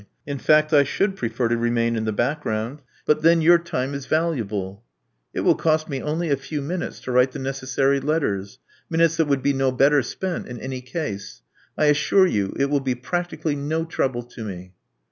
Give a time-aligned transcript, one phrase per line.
[0.25, 2.81] In fact, I should prefer to remain in the background.
[3.05, 4.83] But then your time is valuable"
[5.35, 8.57] It will cost me only a few minutes to write the necessary letters—
[8.89, 11.43] minutes that would be no better spent in any case.
[11.77, 14.73] I assure you it will be practically no trouble to me."